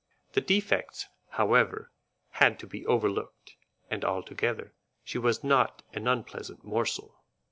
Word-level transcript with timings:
The 0.33 0.41
defects, 0.41 1.05
however, 1.29 1.91
had 2.31 2.57
to 2.61 2.65
be 2.65 2.87
overlooked, 2.87 3.55
and 3.91 4.03
altogether 4.03 4.73
she 5.03 5.19
was 5.19 5.43
not 5.43 5.83
an 5.93 6.07
unpleasant 6.07 6.63
morsel. 6.63 7.23